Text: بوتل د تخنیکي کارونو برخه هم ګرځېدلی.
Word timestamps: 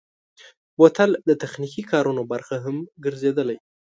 بوتل 0.77 1.11
د 1.27 1.29
تخنیکي 1.41 1.83
کارونو 1.91 2.21
برخه 2.31 2.55
هم 2.65 2.77
ګرځېدلی. 3.03 3.57